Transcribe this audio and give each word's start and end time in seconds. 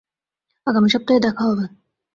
আগামী 0.67 0.89
সপ্তাহে 0.89 1.19
দেখা 1.19 1.43
হবে। 1.43 1.65